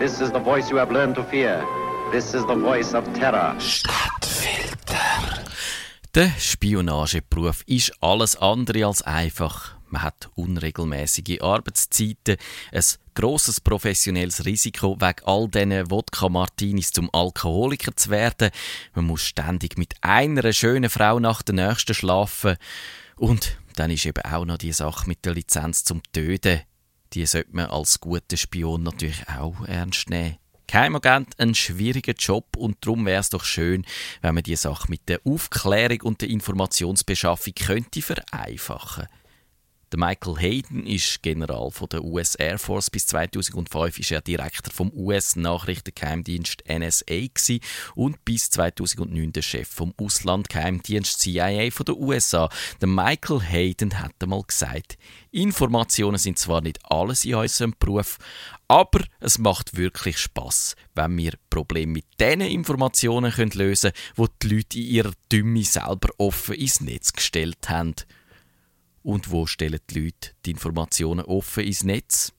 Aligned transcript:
This 0.00 0.18
is 0.22 0.30
the 0.32 0.40
voice 0.40 0.70
you 0.70 0.78
have 0.78 0.90
learned 0.90 1.14
to 1.16 1.22
fear. 1.24 1.62
This 2.10 2.32
is 2.32 2.46
the 2.46 2.54
voice 2.54 2.94
of 2.94 3.04
terror. 3.12 3.54
Stadtfilter. 3.60 5.44
Der 6.14 6.30
Spionageberuf 6.38 7.62
ist 7.66 7.92
alles 8.00 8.34
andere 8.36 8.86
als 8.86 9.02
einfach. 9.02 9.74
Man 9.90 10.02
hat 10.02 10.30
unregelmäßige 10.36 11.42
Arbeitszeiten, 11.42 12.38
ein 12.72 12.82
grosses 13.14 13.60
professionelles 13.60 14.46
Risiko, 14.46 14.96
wegen 14.98 15.26
all 15.26 15.48
diesen 15.48 15.90
Wodka-Martinis 15.90 16.92
zum 16.92 17.10
Alkoholiker 17.12 17.94
zu 17.94 18.08
werden. 18.08 18.52
Man 18.94 19.04
muss 19.04 19.20
ständig 19.20 19.76
mit 19.76 19.92
einer 20.00 20.54
schönen 20.54 20.88
Frau 20.88 21.20
nach 21.20 21.42
der 21.42 21.56
nächsten 21.56 21.92
schlafen. 21.92 22.56
Und 23.16 23.58
dann 23.76 23.90
ist 23.90 24.06
eben 24.06 24.24
auch 24.24 24.46
noch 24.46 24.56
die 24.56 24.72
Sache 24.72 25.06
mit 25.06 25.26
der 25.26 25.34
Lizenz 25.34 25.84
zum 25.84 26.02
Töten. 26.14 26.62
Die 27.12 27.26
sollte 27.26 27.50
man 27.52 27.66
als 27.66 28.00
guter 28.00 28.36
Spion 28.36 28.82
natürlich 28.82 29.28
auch 29.28 29.64
ernst 29.66 30.10
nehmen. 30.10 30.36
Geheimagent 30.66 31.34
ein 31.40 31.56
schwieriger 31.56 32.12
Job 32.12 32.56
und 32.56 32.76
darum 32.86 33.04
wäre 33.04 33.20
es 33.20 33.30
doch 33.30 33.42
schön, 33.42 33.84
wenn 34.20 34.36
man 34.36 34.44
die 34.44 34.54
Sache 34.54 34.86
mit 34.88 35.08
der 35.08 35.20
Aufklärung 35.24 36.02
und 36.02 36.20
der 36.20 36.28
Informationsbeschaffung 36.28 37.54
könnte 37.54 38.02
vereinfachen. 38.02 39.08
Michael 39.96 40.36
Hayden 40.38 40.86
ist 40.86 41.20
General 41.22 41.70
von 41.72 41.88
der 41.88 42.04
US 42.04 42.36
Air 42.36 42.58
Force. 42.58 42.90
Bis 42.90 43.06
2005 43.08 43.98
ist 43.98 44.12
er 44.12 44.20
Direktor 44.20 44.72
vom 44.72 44.92
US-Nachrichtengeheimdienst 44.94 46.62
NSA 46.68 47.26
und 47.96 48.24
bis 48.24 48.50
2009 48.50 49.32
der 49.32 49.42
Chef 49.42 49.68
vom 49.68 49.92
Auslandgeheimdienst 49.96 51.18
CIA 51.18 51.70
von 51.72 51.86
der 51.86 51.96
USA. 51.96 52.48
Der 52.80 52.88
Michael 52.88 53.40
Hayden 53.40 53.98
hat 53.98 54.14
einmal 54.20 54.42
gesagt: 54.42 54.96
Informationen 55.32 56.18
sind 56.18 56.38
zwar 56.38 56.60
nicht 56.60 56.78
alles 56.84 57.24
in 57.24 57.34
unserem 57.34 57.74
Beruf, 57.78 58.18
aber 58.68 59.02
es 59.18 59.38
macht 59.38 59.76
wirklich 59.76 60.18
Spaß, 60.18 60.76
wenn 60.94 61.16
wir 61.18 61.32
Probleme 61.50 61.94
mit 61.94 62.04
diesen 62.20 62.42
Informationen 62.42 63.32
lösen 63.54 63.90
können, 63.90 64.12
wo 64.14 64.28
die 64.40 64.54
Leute 64.54 64.78
in 64.78 64.86
ihrer 64.86 65.12
Dümme 65.32 65.64
selber 65.64 66.10
offen 66.18 66.54
ins 66.54 66.80
Netz 66.80 67.12
gestellt 67.12 67.68
haben. 67.68 67.96
Und 69.02 69.30
wo 69.30 69.46
stellen 69.46 69.80
die 69.88 70.00
Leute 70.00 70.30
die 70.44 70.50
Informationen 70.50 71.24
offen 71.24 71.64
ins 71.64 71.84
Netz? 71.84 72.32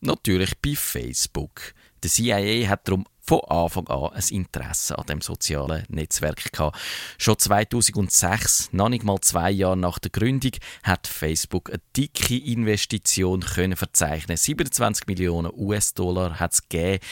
Natürlich 0.00 0.58
bei 0.60 0.74
Facebook. 0.76 1.74
Der 2.02 2.10
CIA 2.10 2.68
hat 2.68 2.86
darum 2.86 3.06
von 3.20 3.40
Anfang 3.48 3.88
an 3.88 4.12
ein 4.12 4.22
Interesse 4.28 4.98
an 4.98 5.06
dem 5.06 5.22
sozialen 5.22 5.84
Netzwerk 5.88 6.52
gehabt. 6.52 6.78
Schon 7.16 7.38
2006, 7.38 8.68
noch 8.72 8.90
nicht 8.90 9.02
mal 9.02 9.18
zwei 9.20 9.50
Jahre 9.50 9.78
nach 9.78 9.98
der 9.98 10.10
Gründung, 10.10 10.52
hat 10.82 11.06
Facebook 11.06 11.70
eine 11.70 11.80
dicke 11.96 12.36
Investition 12.36 13.40
können 13.40 13.76
verzeichnen. 13.76 14.36
27 14.36 15.06
Millionen 15.06 15.50
US-Dollar 15.54 16.38
hat 16.38 16.52
es 16.52 16.68
gegeben, 16.68 17.02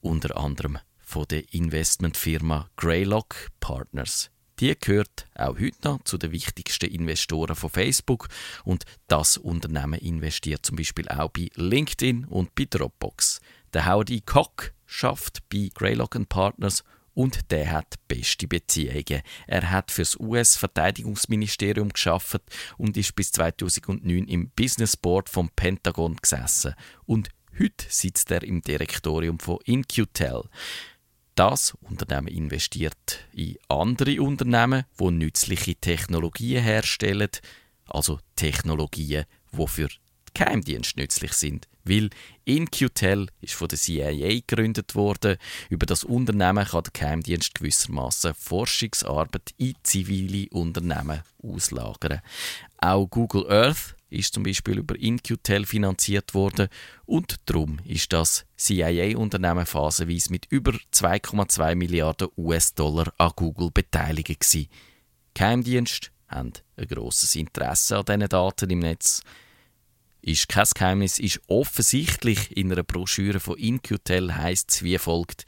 unter 0.00 0.38
anderem 0.38 0.78
von 0.98 1.26
der 1.28 1.52
Investmentfirma 1.52 2.70
Greylock 2.76 3.50
Partners. 3.60 4.30
Die 4.62 4.78
gehört 4.78 5.26
auch 5.34 5.58
heute 5.58 5.76
noch 5.82 6.04
zu 6.04 6.18
den 6.18 6.30
wichtigsten 6.30 6.88
Investoren 6.88 7.56
von 7.56 7.68
Facebook 7.68 8.28
und 8.62 8.84
das 9.08 9.36
Unternehmen 9.36 9.98
investiert 9.98 10.64
zum 10.64 10.76
Beispiel 10.76 11.08
auch 11.08 11.30
bei 11.30 11.50
LinkedIn 11.56 12.26
und 12.26 12.54
bei 12.54 12.68
Dropbox. 12.70 13.40
Der 13.74 13.92
Howdy 13.92 14.20
Koch 14.20 14.70
schafft 14.86 15.40
bei 15.48 15.68
Greylock 15.74 16.16
Partners 16.28 16.84
und 17.12 17.50
der 17.50 17.72
hat 17.72 17.96
beste 18.06 18.46
Beziehungen. 18.46 19.22
Er 19.48 19.68
hat 19.72 19.90
fürs 19.90 20.16
US-Verteidigungsministerium 20.20 21.88
geschafft 21.88 22.42
und 22.78 22.96
ist 22.96 23.16
bis 23.16 23.32
2009 23.32 24.28
im 24.28 24.50
Business 24.50 24.96
Board 24.96 25.28
vom 25.28 25.50
Pentagon 25.56 26.14
gesessen. 26.22 26.76
Und 27.04 27.30
heute 27.58 27.84
sitzt 27.88 28.30
er 28.30 28.44
im 28.44 28.62
Direktorium 28.62 29.40
von 29.40 29.58
InQtel. 29.64 30.44
Das 31.34 31.72
Unternehmen 31.80 32.28
investiert 32.28 33.26
in 33.32 33.56
andere 33.68 34.20
Unternehmen, 34.20 34.84
die 35.00 35.10
nützliche 35.10 35.76
Technologien 35.76 36.62
herstellen, 36.62 37.30
also 37.86 38.18
Technologien, 38.36 39.24
die 39.50 39.66
für 39.66 39.88
die 39.88 39.96
Geheimdienste 40.34 41.00
nützlich 41.00 41.32
sind. 41.32 41.68
Weil 41.84 42.10
InQtel 42.44 43.28
ist 43.40 43.54
von 43.54 43.68
der 43.68 43.78
CIA 43.78 44.40
gegründet 44.46 44.94
worden. 44.94 45.36
Über 45.68 45.86
das 45.86 46.04
Unternehmen 46.04 46.66
kann 46.66 46.84
der 46.84 46.92
Geheimdienst 46.92 47.54
gewissermaßen 47.54 48.34
Forschungsarbeit 48.34 49.54
in 49.56 49.74
zivile 49.82 50.48
Unternehmen 50.50 51.22
auslagern. 51.42 52.20
Auch 52.78 53.06
Google 53.06 53.50
Earth 53.50 53.96
ist 54.12 54.34
zum 54.34 54.42
Beispiel 54.42 54.78
über 54.78 54.98
InQtel 54.98 55.66
finanziert 55.66 56.34
worden 56.34 56.68
und 57.04 57.36
darum 57.46 57.78
ist 57.84 58.12
das 58.12 58.44
CIA-Unternehmen 58.56 59.66
phasenweise 59.66 60.30
mit 60.30 60.46
über 60.50 60.72
2,2 60.92 61.74
Milliarden 61.74 62.28
US-Dollar 62.36 63.12
an 63.18 63.32
Google 63.34 63.70
beteiligt 63.72 64.40
gewesen. 64.40 64.68
Geheimdienste 65.34 66.08
haben 66.28 66.52
ein 66.76 66.88
grosses 66.88 67.34
Interesse 67.36 67.98
an 67.98 68.04
diesen 68.04 68.28
Daten 68.28 68.70
im 68.70 68.78
Netz. 68.80 69.22
Ist 70.20 70.48
kein 70.48 70.66
Geheimnis, 70.72 71.18
ist 71.18 71.40
offensichtlich 71.48 72.56
in 72.56 72.70
einer 72.70 72.84
Broschüre 72.84 73.40
von 73.40 73.58
InQtel 73.58 74.36
heisst 74.36 74.70
es 74.70 74.82
wie 74.82 74.98
folgt. 74.98 75.44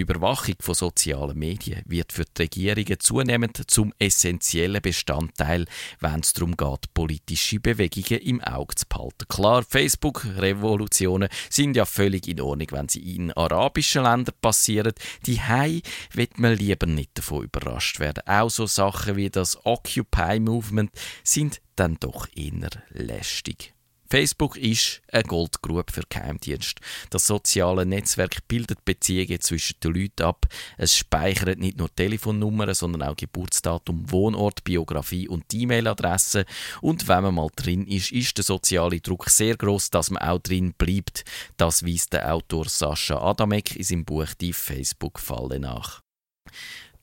Die 0.00 0.04
Überwachung 0.04 0.54
von 0.60 0.74
sozialen 0.74 1.38
Medien 1.38 1.82
wird 1.84 2.14
für 2.14 2.24
die 2.24 2.40
Regierungen 2.70 3.00
zunehmend 3.00 3.70
zum 3.70 3.92
essentiellen 3.98 4.80
Bestandteil, 4.80 5.66
wenn 5.98 6.20
es 6.20 6.32
darum 6.32 6.56
geht, 6.56 6.94
politische 6.94 7.60
Bewegungen 7.60 8.22
im 8.22 8.40
Auge 8.40 8.76
zu 8.76 8.86
behalten. 8.88 9.28
Klar, 9.28 9.62
Facebook-Revolutionen 9.62 11.28
sind 11.50 11.76
ja 11.76 11.84
völlig 11.84 12.28
in 12.28 12.40
Ordnung, 12.40 12.68
wenn 12.70 12.88
sie 12.88 13.14
in 13.14 13.30
arabischen 13.32 14.04
Ländern 14.04 14.34
passieren. 14.40 14.94
Die 15.26 15.42
Hai 15.42 15.82
wird 16.14 16.38
man 16.38 16.56
lieber 16.56 16.86
nicht 16.86 17.18
davon 17.18 17.44
überrascht 17.44 18.00
werden. 18.00 18.26
Auch 18.26 18.48
so 18.48 18.64
Sachen 18.64 19.16
wie 19.16 19.28
das 19.28 19.66
Occupy-Movement 19.66 20.92
sind 21.24 21.60
dann 21.76 21.98
doch 22.00 22.26
eher 22.34 22.70
lästig. 22.88 23.74
Facebook 24.10 24.56
ist 24.56 25.02
eine 25.12 25.22
Goldgrube 25.22 25.84
für 25.88 26.02
Geheimdienst. 26.08 26.80
Das 27.10 27.28
soziale 27.28 27.86
Netzwerk 27.86 28.48
bildet 28.48 28.84
Beziehungen 28.84 29.40
zwischen 29.40 29.78
den 29.84 29.94
Leuten 29.94 30.24
ab. 30.24 30.46
Es 30.76 30.96
speichert 30.96 31.60
nicht 31.60 31.78
nur 31.78 31.94
Telefonnummern, 31.94 32.74
sondern 32.74 33.04
auch 33.04 33.16
Geburtsdatum, 33.16 34.10
Wohnort, 34.10 34.64
Biografie 34.64 35.28
und 35.28 35.44
E-Mail-Adresse. 35.54 36.44
Und 36.80 37.06
wenn 37.06 37.22
man 37.22 37.36
mal 37.36 37.50
drin 37.54 37.86
ist, 37.86 38.10
ist 38.10 38.36
der 38.36 38.44
soziale 38.44 39.00
Druck 39.00 39.30
sehr 39.30 39.56
groß, 39.56 39.90
dass 39.90 40.10
man 40.10 40.22
auch 40.24 40.40
drin 40.40 40.74
bleibt. 40.76 41.24
Das 41.56 41.86
weist 41.86 42.12
der 42.12 42.34
Autor 42.34 42.68
Sascha 42.68 43.16
Adamek 43.16 43.76
in 43.76 43.84
seinem 43.84 44.04
Buch 44.04 44.34
Die 44.40 44.52
Facebook-Falle 44.52 45.60
nach. 45.60 46.00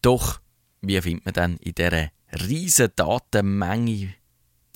Doch, 0.01 0.41
wie 0.81 0.99
findet 1.01 1.25
man 1.25 1.33
dann 1.33 1.57
in 1.57 1.73
dieser 1.73 2.09
riesen 2.33 2.89
Datenmenge 2.97 4.13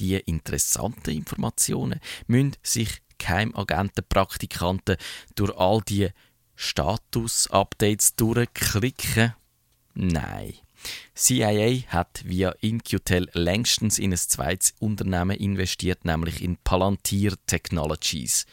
die 0.02 0.16
interessanten 0.18 1.12
Informationen 1.12 2.00
müssen 2.28 2.56
sich 2.64 3.02
Geheimagenten, 3.18 4.04
Praktikanten 4.10 4.98
durch 5.36 5.56
all 5.56 5.82
die 5.82 6.10
Status-Updates 6.56 8.16
durchklicken? 8.16 9.36
Nein. 9.94 10.56
CIA 11.14 11.84
hat 11.88 12.24
via 12.26 12.50
InQtel 12.62 13.30
längstens 13.34 14.00
in 14.00 14.12
ein 14.12 14.18
zweites 14.18 14.74
Unternehmen 14.80 15.38
investiert, 15.38 16.04
nämlich 16.06 16.42
in 16.42 16.58
Palantir 16.58 17.36
Technologies. 17.46 18.48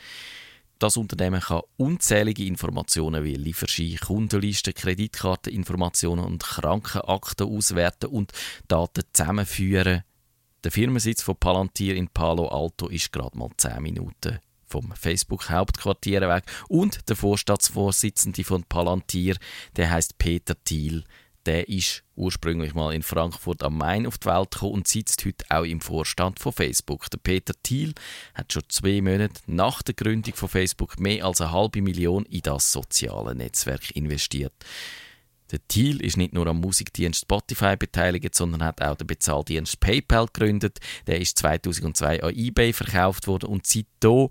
Das 0.78 0.98
Unternehmen 0.98 1.40
kann 1.40 1.62
unzählige 1.78 2.44
Informationen 2.44 3.24
wie 3.24 3.34
Lieferschein, 3.34 3.96
Kundenlisten, 3.96 4.74
Kreditkarteninformationen 4.74 6.24
und 6.24 6.44
Krankenakten 6.44 7.48
auswerten 7.48 8.10
und 8.10 8.32
Daten 8.68 9.02
zusammenführen 9.12 10.04
der 10.64 10.72
Firmensitz 10.72 11.22
von 11.22 11.36
Palantir 11.36 11.94
in 11.94 12.08
Palo 12.08 12.48
Alto 12.48 12.88
ist 12.88 13.12
gerade 13.12 13.38
mal 13.38 13.50
10 13.56 13.82
Minuten 13.82 14.38
vom 14.66 14.92
Facebook-Hauptquartier 14.92 16.20
weg. 16.28 16.44
Und 16.68 17.08
der 17.08 17.16
Vorstandsvorsitzende 17.16 18.44
von 18.44 18.64
Palantir, 18.64 19.36
der 19.76 19.90
heißt 19.90 20.18
Peter 20.18 20.54
Thiel. 20.64 21.04
Der 21.46 21.68
ist 21.68 22.04
ursprünglich 22.14 22.74
mal 22.74 22.92
in 22.92 23.02
Frankfurt 23.02 23.62
am 23.62 23.78
Main 23.78 24.06
auf 24.06 24.18
die 24.18 24.26
Welt 24.26 24.50
gekommen 24.50 24.74
und 24.74 24.88
sitzt 24.88 25.24
heute 25.24 25.44
auch 25.48 25.64
im 25.64 25.80
Vorstand 25.80 26.38
von 26.40 26.52
Facebook. 26.52 27.08
Der 27.10 27.18
Peter 27.18 27.54
Thiel 27.62 27.94
hat 28.34 28.52
schon 28.52 28.64
zwei 28.68 29.00
Monate 29.00 29.40
nach 29.46 29.80
der 29.82 29.94
Gründung 29.94 30.34
von 30.34 30.48
Facebook 30.48 31.00
mehr 31.00 31.24
als 31.24 31.40
eine 31.40 31.52
halbe 31.52 31.80
Million 31.80 32.26
in 32.26 32.42
das 32.42 32.70
soziale 32.70 33.34
Netzwerk 33.34 33.90
investiert. 33.92 34.52
Der 35.50 35.66
Thiel 35.66 36.02
ist 36.02 36.16
nicht 36.16 36.34
nur 36.34 36.46
am 36.46 36.60
Musikdienst 36.60 37.22
Spotify 37.22 37.76
beteiligt, 37.76 38.34
sondern 38.34 38.62
hat 38.62 38.82
auch 38.82 38.96
den 38.96 39.06
Bezahldienst 39.06 39.80
PayPal 39.80 40.26
gegründet. 40.26 40.78
Der 41.06 41.20
ist 41.20 41.38
2002 41.38 42.22
an 42.22 42.34
eBay 42.34 42.72
verkauft 42.72 43.26
worden 43.26 43.48
und 43.48 43.66
seitdem 43.66 44.28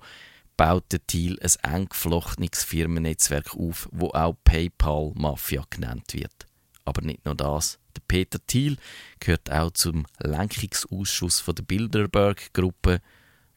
baut 0.58 0.92
der 0.92 1.06
Thiel 1.06 1.40
ein 1.42 1.74
eng 1.74 1.90
geflochtenes 1.90 2.64
Firmennetzwerk 2.64 3.56
auf, 3.56 3.88
wo 3.92 4.10
auch 4.10 4.36
PayPal 4.44 5.12
Mafia 5.16 5.64
genannt 5.70 6.14
wird. 6.14 6.48
Aber 6.86 7.02
nicht 7.02 7.26
nur 7.26 7.36
das. 7.36 7.80
Der 7.96 8.02
Peter 8.08 8.40
Thiel 8.46 8.78
gehört 9.20 9.52
auch 9.52 9.72
zum 9.72 10.06
Lenkungsausschuss 10.20 11.44
der 11.46 11.64
Bilderberg-Gruppe 11.64 13.02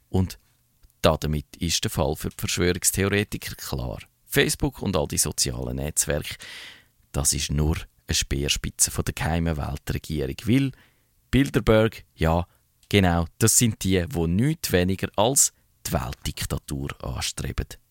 und 0.09 0.39
damit 1.03 1.56
ist 1.56 1.85
der 1.85 1.91
Fall 1.91 2.17
für 2.17 2.29
die 2.29 2.37
Verschwörungstheoretiker 2.39 3.55
klar. 3.55 4.01
Facebook 4.27 4.83
und 4.83 4.97
all 4.97 5.09
die 5.09 5.19
sozialen 5.19 5.77
Netzwerke, 5.77 6.37
das 7.12 7.33
ist 7.33 7.51
nur 7.51 7.77
eine 8.07 8.15
Speerspitze 8.15 8.91
der 8.91 9.15
geheimen 9.15 9.57
Weltregierung. 9.57 10.37
Weil 10.45 10.73
Bilderberg, 11.31 12.05
ja, 12.15 12.47
genau, 12.89 13.27
das 13.39 13.57
sind 13.57 13.83
die, 13.85 14.05
die 14.07 14.27
nichts 14.27 14.73
weniger 14.73 15.09
als 15.17 15.53
die 15.87 15.93
Weltdiktatur 15.93 16.89
anstreben. 17.05 17.67